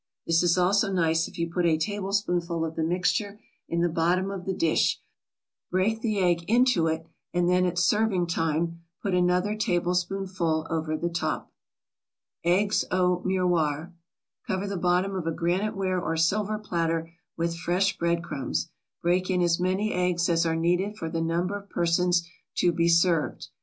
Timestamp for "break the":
5.69-6.17